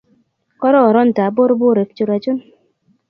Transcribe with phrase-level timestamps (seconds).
[0.59, 2.37] Kororon taborborik churachun